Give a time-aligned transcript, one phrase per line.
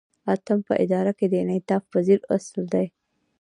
[0.33, 2.85] اتم په اداره کې د انعطاف پذیری اصل دی.